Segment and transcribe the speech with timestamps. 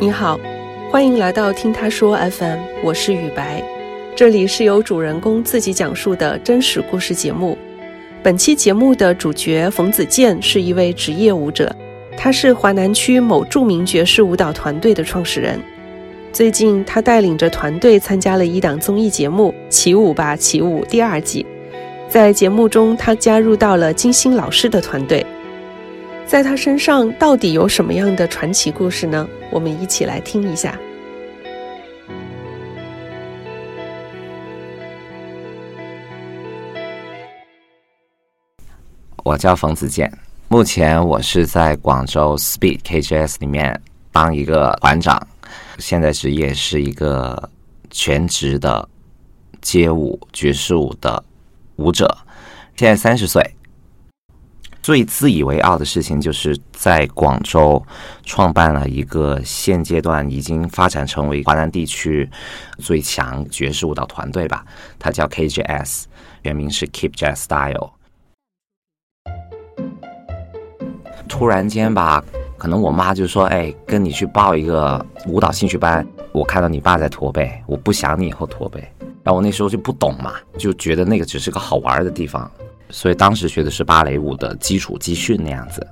[0.00, 0.40] 你好，
[0.90, 3.62] 欢迎来到听他说 FM，我是雨白，
[4.16, 7.58] 这里是由主人公自己讲述的真实故事节目。
[8.22, 11.70] 本期节目的主角冯子健是一位职业舞者，
[12.16, 15.60] 他是华南区某著名爵士舞蹈团队的创始人。
[16.32, 21.44] 最近，他带领着团队参加了一档综艺节目《起舞吧，起舞》第二季。
[22.08, 25.26] 在节目中，他加入到了金星老师的团队。
[26.30, 29.28] 在他身上到底有什么样的传奇故事呢？
[29.50, 30.78] 我们一起来听一下。
[39.24, 40.08] 我叫冯子健，
[40.46, 45.20] 目前我是在广州 Speed KJS 里面当一个团长，
[45.78, 47.50] 现在职业是一个
[47.90, 48.88] 全职的
[49.60, 51.24] 街舞爵士舞的
[51.74, 52.16] 舞者，
[52.76, 53.42] 现在三十岁。
[54.90, 57.80] 最自以为傲的事情，就是在广州
[58.24, 62.28] 创办了一个现阶段已经发展成为华南地区
[62.78, 64.66] 最强爵士舞蹈团队吧。
[64.98, 66.06] 它叫 KJS，
[66.42, 67.92] 原名是 Keep Jazz Style。
[71.28, 72.24] 突然间吧，
[72.58, 78.80] 可能我妈就说：“哎，跟你去报一个舞蹈兴趣班。”我看到你爸在驼背，我不想你以后驼背。
[79.22, 82.50] 然后我那时候就不懂嘛，就觉得那个只是个好玩的地方。
[82.90, 85.86] 所以当时学的是芭蕾舞的基础基训那样子，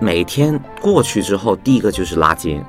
[0.00, 2.62] 每天过去之后，第一个就是拉筋，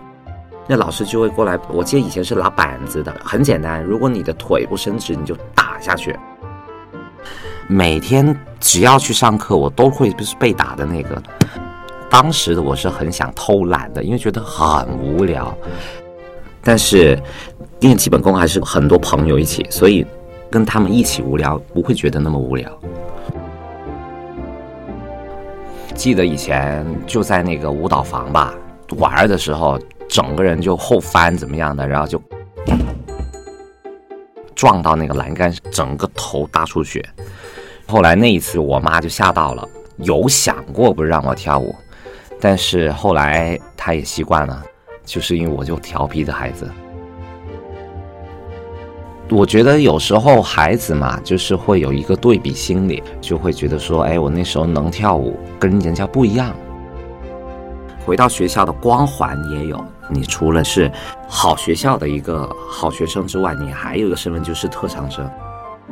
[0.67, 1.57] 那老师就会过来。
[1.69, 3.83] 我记得以前是拿板子的，很简单。
[3.83, 6.15] 如果你的腿不伸直，你就打下去。
[7.67, 11.21] 每天只要去上课，我都会不是被打的那个。
[12.09, 15.55] 当时的我是很想偷懒的，因为觉得很无聊。
[16.63, 17.17] 但是
[17.79, 20.05] 练基本功还是很多朋友一起，所以
[20.49, 22.71] 跟他们一起无聊不会觉得那么无聊。
[25.99, 28.53] 记得以前就在那个舞蹈房吧
[28.95, 29.77] 玩的时候，
[30.07, 32.23] 整个人就后翻怎么样的，然后就
[34.55, 37.05] 撞到那个栏杆，整个头大出血。
[37.85, 39.67] 后来那一次，我妈就吓到了，
[39.97, 41.75] 有想过不让我跳舞，
[42.39, 44.63] 但是后来她也习惯了，
[45.03, 46.65] 就是因为我就调皮的孩子。
[49.31, 56.51] 我觉得有时候孩子嘛，就是会有一个对比心理，就会觉得说，哎，我那时候能跳舞，跟人家不一样。
[58.05, 59.79] 回到学校的光环也有，
[60.09, 60.91] 你除了是
[61.27, 65.29] 好学校的一个好学生之外，你还有一个身份就是特长生。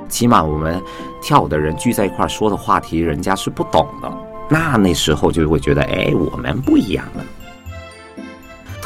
[0.09, 0.81] 起码我们
[1.21, 4.11] 跳舞的人聚在一块说的话题，人家是不懂的。
[4.49, 7.23] 那那时候就会觉得，哎，我们不一样了。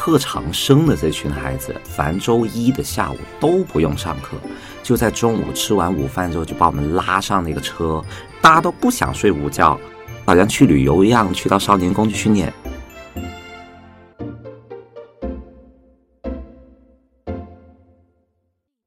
[0.03, 4.35] 特长生的这群孩子，凡周一的下午都不用上课，
[4.81, 8.03] 就在中午吃完午饭之后，就把我们拉上那个车，
[8.41, 9.79] 大家都不想睡午觉，
[10.25, 12.51] 好像去旅游一样，去到少年宫去训练。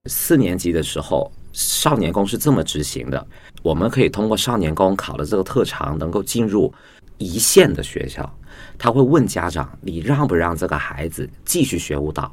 [0.07, 3.25] 四年级的时候，少年宫是这么执行的：
[3.63, 6.75] 我们可以通过少年宫考的这个特长，能够进入
[7.19, 8.29] 一线的学校。
[8.79, 12.33] 他会问家长：“你让不让这个孩子继续学舞蹈？”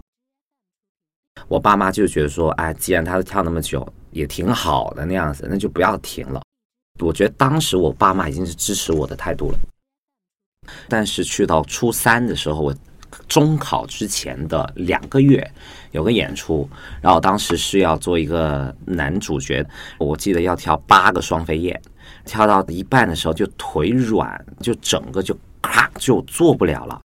[1.48, 6.42] 我爸妈就觉得说：“哎，既然他跳那么久，也挺好的那样子，那就不要停了。”
[7.00, 9.60] 我觉得当时我爸妈已经是支持我的态度了。
[10.88, 12.76] 但是去到初三的时候，我
[13.28, 15.50] 中考之前的两个月
[15.92, 16.70] 有个演出，
[17.02, 19.66] 然后当时是要做一个男主角，
[19.98, 21.82] 我记得要跳八个双飞燕，
[22.26, 25.36] 跳到一半的时候就腿软，就整个就。
[25.72, 27.00] 啪就做不了了。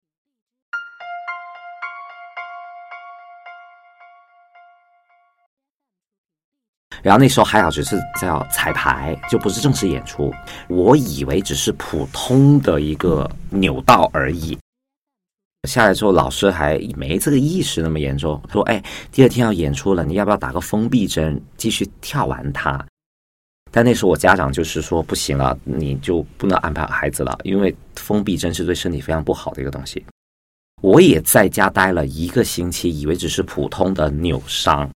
[7.03, 10.33] 然后那时候还好，只是叫彩排，就不是正式演出。
[10.69, 14.59] 我以为只是普通的一个扭到而已。
[15.69, 22.85] 下来之后，老师还没这个意识那么严重，说：“哎，第二天要演出了，你要不要打个封闭针，继续跳完它？”
[23.77, 30.03] 但那时候我家长就是说不行了，你就不能安排孩子了，因为封闭针是对身体非常不好的一个东西。
[30.81, 34.91] 我也在家待了一个星期，以为只是普通的扭伤，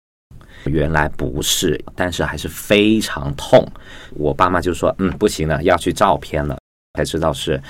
[0.66, 3.66] 原来不是，但是还是非常痛。
[4.14, 6.56] 我爸妈就说：“嗯，不行了，要去照片了。”
[6.96, 7.60] 才知道是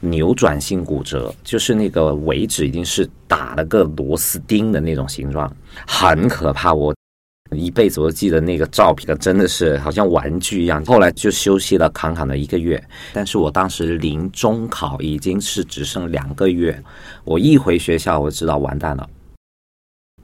[0.00, 5.50] 扭转性骨折，就是那个位置已经是打了个螺丝钉的那种形状，
[5.86, 6.74] 很可怕。
[6.74, 6.94] 我。
[7.54, 10.84] 一辈子我都记得那个照片，真的是好像玩具一样。
[10.84, 12.82] 后来就休息了坎坎的一个月，
[13.12, 16.82] 但是我当时临中考已经是只剩两个月，
[17.24, 19.08] 我一回学校我就知道完蛋了，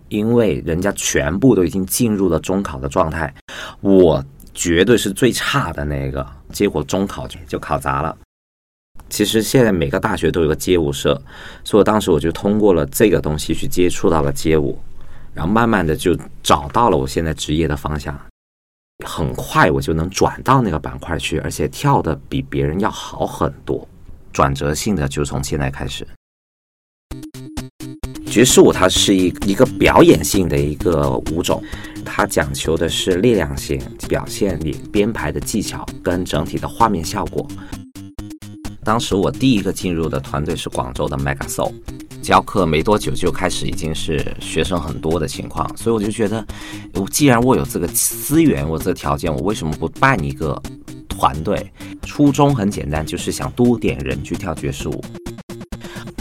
[0.08, 3.34] 因为人家全部都已经进入了中考的状态，
[3.80, 4.24] 我
[4.54, 8.16] 绝对是最差的那个，结果中考就考砸了。
[9.08, 11.14] 其实现在每个大学都有个街舞社，
[11.64, 14.78] 所以我当时我就通过了这个东西去接触到了街舞，
[15.38, 18.18] 然后慢慢的就找到了我现在职业的方向。
[19.06, 23.86] 很快我就能转到那个板块去，而且跳的比别人要好很多。
[24.32, 26.04] 转折性的就从现在开始。
[28.26, 31.62] 爵士舞它是一一个表演性的一个舞种，
[32.04, 37.46] 它讲求的是力量性表现力、编排的技巧跟整体的画面效果。
[38.82, 41.72] 当时我第一个进入的团队是广州的 Mega Soul，
[42.28, 46.46] 教课没多久就开始已经是学生很多的情况，所以我就觉得，
[46.92, 50.60] 我既然我有这个资源，我这个条件，我为什么不办一个
[51.08, 51.72] 团队？
[52.02, 55.02] 初衷很简单，就是想多点人去跳爵士舞。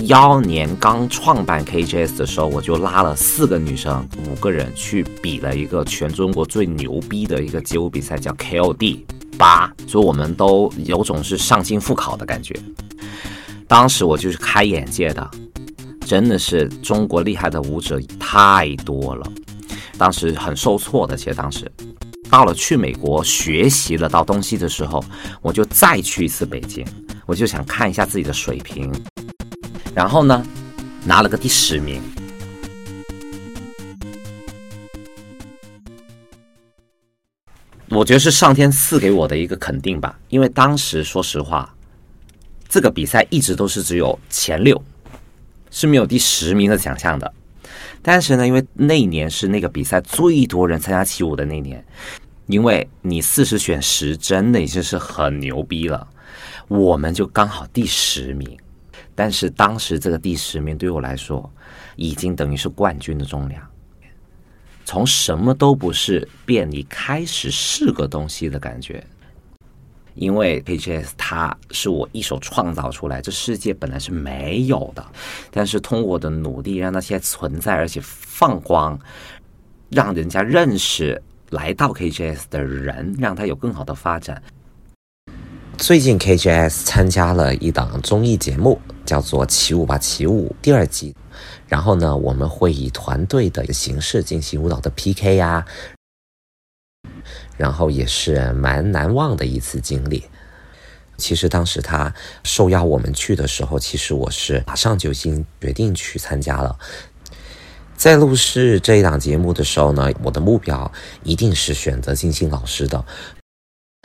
[0.04, 9.00] 幺年刚创办 KJS 的时候，我就拉了四个女生，五个人去比了一个全中国最牛逼的一个街舞比赛，叫 KOD
[9.38, 12.57] 八，所以我们都有种是上京复考的感觉。
[13.68, 15.30] 当时我就是开眼界的，
[16.07, 19.30] 真的是中国厉害的舞者太多了。
[19.98, 21.69] 当时很受挫的，其实当时
[22.30, 25.04] 到了去美国学习了到东西的时候，
[25.42, 26.86] 我就再去一次北京，
[27.25, 28.89] 我就想看一下自己的水平。
[29.94, 30.42] 然后呢，
[31.04, 32.01] 拿了个第十名。
[37.89, 41.75] 我觉得是上天赐给我的一个肯定吧，因为当时说实话，
[42.69, 44.81] 这个比赛一直都是只有前六，
[45.69, 47.33] 是没有第十名的奖项的。
[48.01, 51.83] 但是呢，因为那一年是那个比赛最多人参加起舞的那年，
[52.45, 56.07] 因为你四十选十，真的已经是很牛逼了，
[56.67, 58.57] 我们就刚好第十名。
[59.13, 61.51] 但是当时这个第十名对我来说，
[61.95, 63.61] 已经等于是冠军的重量。
[64.85, 69.05] 从什么都不是变，你开始是个东西的感觉。
[70.17, 75.05] 因为 KJS 它是我一手创造出来，这世界本来是没有的。
[75.51, 78.99] 但是通过我的努力，让它现在存在，而且放光，
[79.89, 81.21] 让人家认识
[81.51, 84.41] 来到 KJS 的人，让他有更好的发展。
[85.77, 88.79] 最近 KJS 参加了一档综艺节目。
[89.07, 91.15] 叫做《起舞吧起舞》第二季，
[91.65, 95.65] 然后呢，我们会以团队的形式进行舞蹈的 PK 呀，
[97.57, 100.24] 然后也是蛮难忘的一次经历。
[101.18, 102.13] 其实当时他
[102.44, 106.77] 受邀我们去的时候，其实我是马上就已经决定去参加了。
[107.95, 110.92] 在录制这一档节目的时候呢，我的目标
[111.24, 113.04] 一定是选择金星老师的。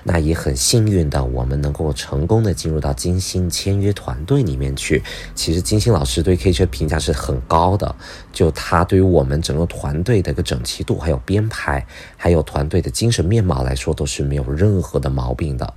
[0.05, 5.01] 那也很幸运的，我们能够成功的进入到金星签约团队里面去。
[5.35, 7.95] 其实金星老师对 K 车评价是很高的，
[8.33, 15.73] 就他对于我们整个团队的一个整齐度，还有编排，还有团队的精神面貌来说，都是没有任何的毛病的。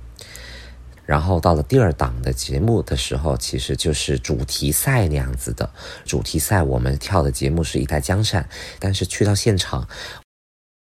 [1.04, 5.70] 然后到了第二档的节目的时候，其实就是主题赛那样子的。
[6.04, 8.48] 主题赛我们跳的节目是一代江山，
[8.80, 9.86] 但是去到现场，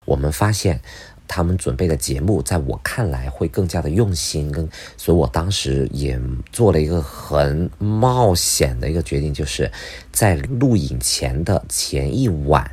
[0.06, 0.80] 我们发现。
[1.28, 6.18] 他们准备的节目，在我看来会更加的用心，跟所以我当时也
[6.50, 9.70] 做了一个很冒险的一个决定，就是
[10.10, 12.68] 在录影前的前一晚，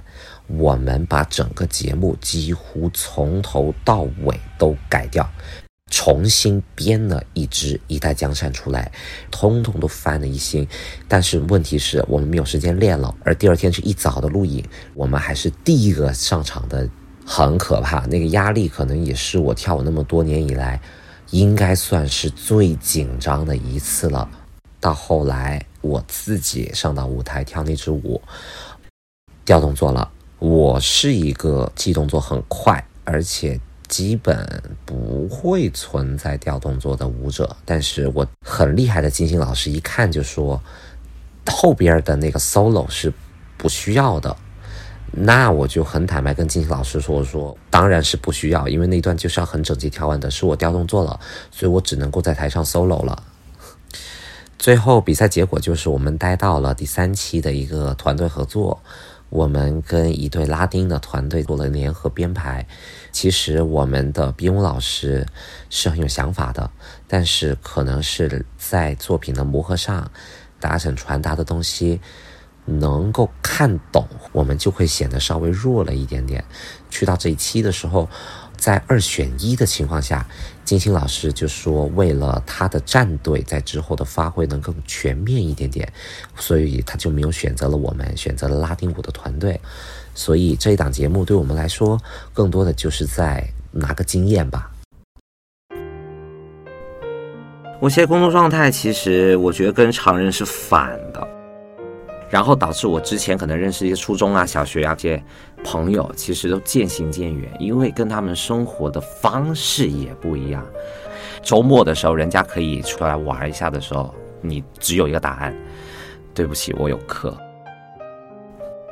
[0.47, 5.29] 我们把整个节目几乎从头到尾都改掉，
[5.91, 8.91] 重新编了一支《一代江山》出来，
[9.29, 10.67] 通通都翻了一新。
[11.07, 14.63] 但是问题是我们没有时间练了，而第二天是一早的录影，
[14.93, 16.89] 我们还是第一个上场的。
[17.25, 20.79] 很可怕，那个压力可能也是我跳舞那么多年以来，
[21.31, 24.29] 应该算是最紧张的一次了。
[24.79, 28.21] 到后来我自己上到舞台跳那支舞，
[29.43, 30.11] 调动作了。
[30.37, 37.55] 我是一个记动作很快，而且基本不会存在调动作的舞者。
[37.65, 40.61] 但是我很厉害的金星老师一看就说，
[41.47, 43.11] 后边的那个 solo 是
[43.57, 44.35] 不需要的。
[45.11, 51.19] 那我就很坦白跟金星老师说：“我说当然是不需要，因为那段就是要很整齐跳完的，是我调动作了，
[51.51, 53.23] 所以我只能够在台上 solo 了。
[54.59, 58.81] ”最后比赛结果就是我们待到了第三期的一个团队合作，
[59.29, 62.65] 我们跟一对拉丁的团队做了联合编排。
[63.11, 65.25] 其实我们的编舞老师
[65.69, 66.69] 是很有想法的，
[67.07, 70.11] 但是可能是在作品的磨合上，
[70.59, 72.01] 达成传达的东西。
[72.65, 76.43] 能够看懂，我们就会显得稍微弱了一点点。
[76.89, 78.09] 去到这一期的时候，
[78.57, 80.25] 在二选一的情况下，
[80.63, 85.91] 金星老师就说，为了他的战队在之后的发挥能更全面一点点，
[86.35, 89.59] 所以他就没有选择了我们，选择了拉丁舞的团队。
[90.13, 91.99] 所以这一档节目对我们来说，
[92.33, 94.71] 更多的就是在拿个经验吧。
[97.81, 101.27] 我现在工作状态其实我觉得跟常人是反的，
[102.35, 105.23] 然后导致我之前可能认识一些初中啊、小学啊这些
[105.63, 110.61] 朋友，其实都渐行渐远，因为跟他们生活的方式也不一样。
[111.41, 115.55] 周末的时候，人家可以出来玩一下的时候，你只有一个答案：
[116.33, 117.33] 对不起，我有课。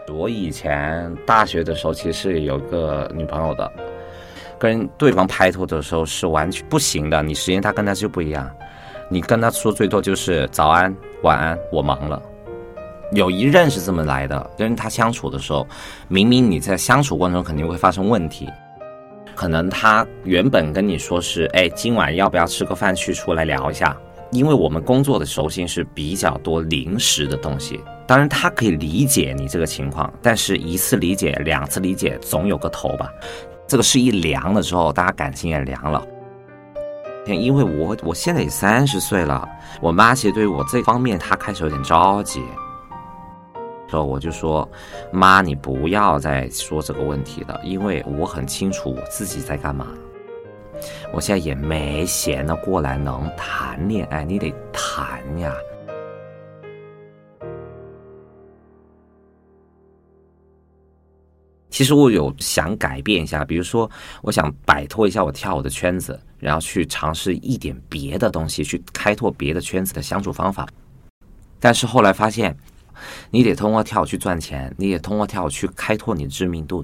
[0.08, 3.70] 我以前大学的时候其实有个女朋友的，
[4.58, 7.22] 跟对方拍拖的时候是完全不行的。
[7.22, 8.50] 你时间他跟他就不一样，
[9.10, 12.22] 你跟他说最多就是早安、晚安，我忙了。
[13.14, 15.68] 有一任是这么来的，跟他相处的时候，
[16.08, 18.50] 明明你在相处过程中肯定会发生问题，
[19.36, 23.96] 可能他原本跟你说是，哎，今晚要不要吃个饭去出来聊一下？
[24.32, 27.80] 因为我们工作的时候性是比较多临时的东西。
[28.08, 33.12] 当然，他可以理解你这个情况，但是一次理解、两次理解，总有个头吧。
[33.68, 36.04] 这个事一凉了之后，大家感情也凉了。
[37.28, 39.48] 因为我我现在也三十岁了，
[39.80, 42.42] 我妈其实对我这方面，她开始有点着急。
[43.94, 44.68] 时候我就说，
[45.12, 49.88] 妈，你不要再说这个问题了，因为我很清楚我自己在干嘛。
[51.14, 55.54] 我现在也没闲的过来能谈恋爱，你得谈呀。
[61.70, 63.88] 其实我有想改变一下，比如说，
[64.24, 70.68] 我想摆脱一下我跳舞的圈子，然后去尝试一点别的东西，去开拓别的圈子的相处方法。
[71.60, 72.58] 但是后来发现，
[73.32, 76.84] 你得通过跳舞去赚钱，你也通过跳舞去开拓你的知名度。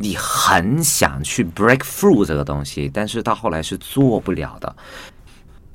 [0.00, 4.76] 你很想去 break through 这个东西，但是到后来是做不了的，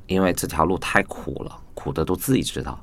[0.08, 2.80] 因为这条路太苦了，苦的都自己知道。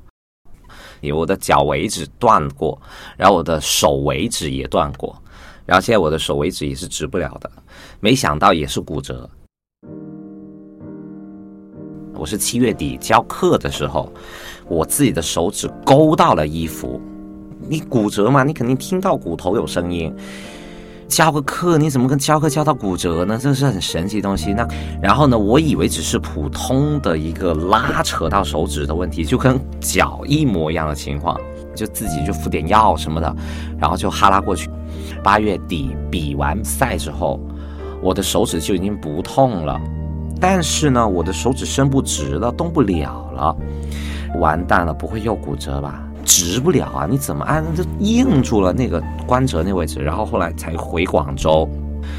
[1.15, 2.79] 我的脚尾指断过，
[3.17, 5.19] 然后我的手尾指也断过。
[5.65, 7.51] 然后现在我的手为止也是直不了的，
[7.99, 9.27] 没想到也是骨折。
[12.21, 14.07] 我是七月底教课的时候，
[14.67, 17.01] 我自己的手指勾到了衣服。
[17.67, 20.15] 你骨折嘛，你肯定听到骨头有声音。
[21.07, 23.39] 教个课你怎么跟教课教到骨折呢？
[23.41, 24.53] 这是很神奇的东西。
[24.53, 24.67] 那
[25.01, 31.35] 然后呢，我以为只是普通的一个拉扯到手指的问题，就跟脚一模一样的情况，
[31.73, 33.35] 就自己就敷点药什么的，
[33.79, 34.69] 然后就哈拉过去。
[35.23, 37.39] 八月底比完赛之后，
[37.99, 39.81] 我的手指就已经不痛了，
[40.41, 43.55] 但是呢，我的手指伸不直了，动不了了，
[44.39, 46.03] 完蛋了，不会又骨折吧？
[46.25, 47.07] 直不了啊！
[47.09, 51.69] 你怎么按就硬住了那个关节那位置，然后后来才回广州，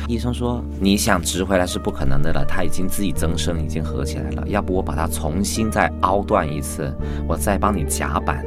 [0.07, 6.95] 医生说你想直回来是不可能的了，它已经自己增生，已经合起来了，要不我把它重新再凹断一次，
[7.27, 8.45] 我再帮你夹板。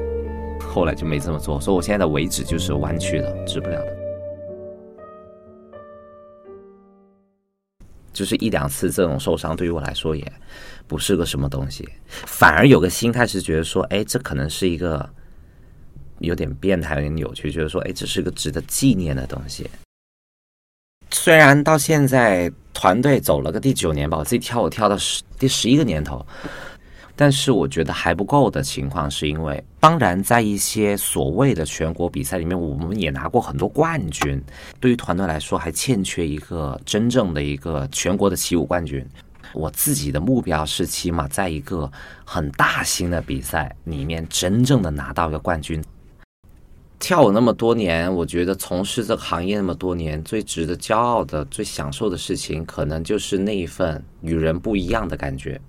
[0.74, 4.05] 后来就没这么做，所以我现在的尾指就是弯曲的，直不了的。
[8.16, 10.32] 就是一两次这种受伤，对于我来说也
[10.88, 15.08] 不是个什么东西，反而有个心态是觉得说，哎，这可能是一个
[16.20, 19.70] 有点变态、有点扭曲，觉得说，哎，这是一个值得纪念的东西。
[21.12, 26.26] 虽然到现在团队走了个第九年吧，我自己跳舞跳到十第十一个年头。
[27.16, 34.42] 但是我觉得还不够的情况，是因为当然在一些所谓的全国比赛里面，我们也拿过很多冠军。
[34.80, 39.06] 对于团队来说，还欠缺一个真正的一个全国的起舞冠军。
[39.54, 41.90] 我自己的目标是，起码在一个
[42.26, 45.82] 很大型的比赛里面，真正的拿到一个冠军。
[47.00, 55.62] 跳舞那么多年，我觉得从事这个行业那么多年，最值得骄傲的、最享受的事情，可能就是那一份与人不一样的感觉。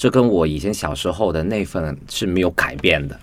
[0.00, 3.20] 这跟我以前小时候的那份是没有改变的。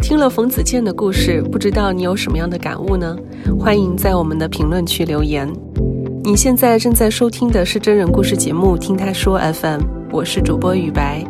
[0.00, 3.14] 听了冯子健的故事，不知道你有什么样的感悟呢？
[3.60, 5.46] 欢迎在我们的评论区留言。
[6.24, 11.22] 你现在正在收听的是真人故事节目《听他说 FM》，我是主播雨白。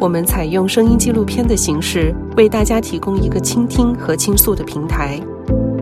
[0.00, 5.20] 我们采用声音纪录片的形式，为大家提供一个倾听和倾诉的平台。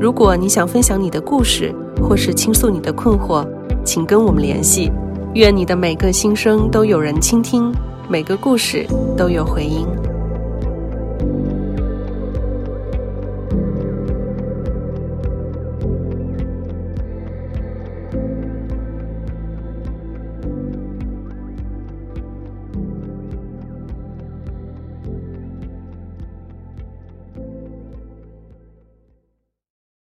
[0.00, 1.72] 如果你想分享你的故事，
[2.02, 3.46] 或是倾诉你的困惑，
[3.84, 4.90] 请跟我们联系。
[5.34, 7.72] 愿你的每个心声都有人倾听，
[8.08, 8.84] 每个故事
[9.16, 9.86] 都有回音。